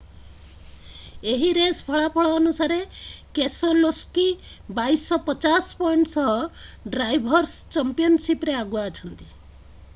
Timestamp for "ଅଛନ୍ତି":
8.93-9.35